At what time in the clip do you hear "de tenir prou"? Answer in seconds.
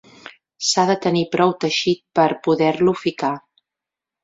0.91-1.53